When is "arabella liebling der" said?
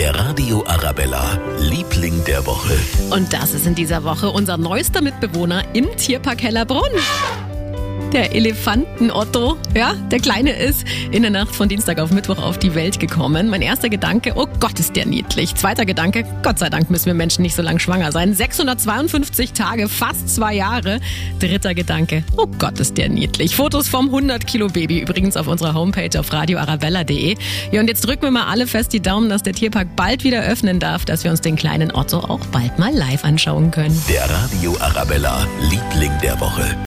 0.66-2.46, 34.80-36.40